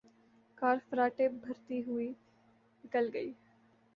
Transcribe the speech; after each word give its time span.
کار 0.57 0.77
فراٹے 0.89 1.27
بھرتی 1.41 1.81
ہوئے 1.87 2.07
نکل 2.83 3.09
گئی 3.13 3.31